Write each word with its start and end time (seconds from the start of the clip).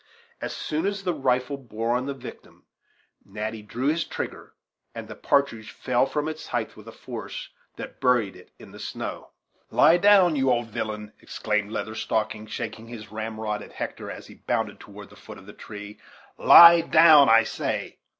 As 0.41 0.55
soon 0.55 0.87
as 0.87 1.03
the 1.03 1.13
rifle 1.13 1.57
bore 1.57 1.95
on 1.95 2.07
the 2.07 2.15
victim, 2.15 2.65
Natty 3.23 3.61
drew 3.61 3.89
his 3.89 4.03
trigger, 4.03 4.53
and 4.95 5.07
the 5.07 5.13
partridge 5.13 5.69
fell 5.69 6.07
from 6.07 6.27
its 6.27 6.47
height 6.47 6.75
with 6.75 6.87
a 6.87 6.91
force 6.91 7.49
that 7.75 8.01
buried 8.01 8.35
it 8.35 8.49
in 8.57 8.71
the 8.71 8.79
snow. 8.79 9.29
"Lie 9.69 9.97
down, 9.97 10.35
you 10.35 10.49
old 10.49 10.69
villain," 10.71 11.13
exclaimed 11.19 11.71
Leather 11.71 11.93
Stocking, 11.93 12.47
shaking 12.47 12.87
his 12.87 13.11
ramrod 13.11 13.61
at 13.61 13.73
Hector 13.73 14.09
as 14.09 14.25
he 14.25 14.33
bounded 14.33 14.79
toward 14.79 15.11
the 15.11 15.15
foot 15.15 15.37
of 15.37 15.45
the 15.45 15.53
tree, 15.53 15.99
"lie 16.35 16.81
down, 16.81 17.29
I 17.29 17.43
say." 17.43 17.99